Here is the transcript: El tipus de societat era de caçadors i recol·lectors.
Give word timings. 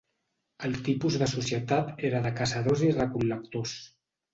El 0.69 0.73
tipus 0.87 1.19
de 1.23 1.29
societat 1.35 1.95
era 2.13 2.25
de 2.27 2.35
caçadors 2.43 2.87
i 2.91 2.95
recol·lectors. 3.01 3.81